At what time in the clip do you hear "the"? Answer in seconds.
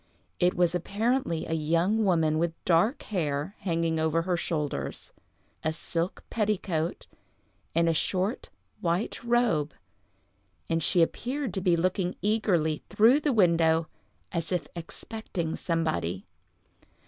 13.19-13.31